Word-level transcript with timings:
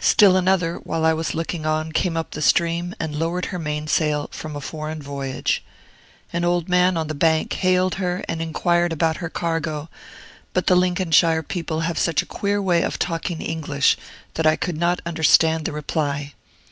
Still 0.00 0.36
another, 0.36 0.78
while 0.78 1.04
I 1.04 1.12
was 1.12 1.32
looking 1.32 1.64
on, 1.64 1.92
came 1.92 2.16
up 2.16 2.32
the 2.32 2.42
stream, 2.42 2.92
and 2.98 3.14
lowered 3.14 3.44
her 3.54 3.58
mainsail, 3.60 4.28
from 4.32 4.56
a 4.56 4.60
foreign 4.60 5.00
voyage. 5.00 5.62
An 6.32 6.44
old 6.44 6.68
man 6.68 6.96
on 6.96 7.06
the 7.06 7.14
bank 7.14 7.52
hailed 7.52 7.94
her 7.94 8.24
and 8.28 8.42
inquired 8.42 8.92
about 8.92 9.18
her 9.18 9.30
cargo; 9.30 9.88
but 10.52 10.66
the 10.66 10.74
Lincolnshire 10.74 11.44
people 11.44 11.82
have 11.82 11.98
such 12.00 12.20
a 12.20 12.26
queer 12.26 12.60
way 12.60 12.82
of 12.82 12.98
talking 12.98 13.40
English 13.40 13.96
that 14.34 14.44
I 14.44 14.56
could 14.56 14.76
not 14.76 15.00
understand 15.06 15.66
the 15.66 15.72
reply. 15.72 16.32